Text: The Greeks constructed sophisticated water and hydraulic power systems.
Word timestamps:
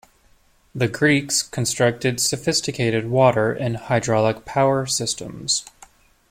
The 0.73 0.87
Greeks 0.87 1.43
constructed 1.43 2.19
sophisticated 2.19 3.07
water 3.11 3.51
and 3.53 3.77
hydraulic 3.77 4.45
power 4.45 4.87
systems. 4.87 5.63